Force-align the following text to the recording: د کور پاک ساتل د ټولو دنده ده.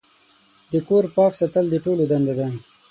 د 0.71 0.73
کور 0.87 1.03
پاک 1.15 1.31
ساتل 1.39 1.65
د 1.69 1.75
ټولو 1.85 2.03
دنده 2.11 2.33
ده. 2.39 2.47